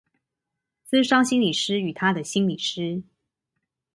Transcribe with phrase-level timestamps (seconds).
[0.89, 3.03] 諮商心理師與她的心理師